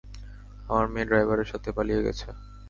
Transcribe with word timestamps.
আমার 0.69 0.85
মেয়ে 0.87 1.07
ড্রাইভারের 1.09 1.49
সাথে 1.51 1.69
পালিয়ে 1.77 2.05
গেছে। 2.05 2.27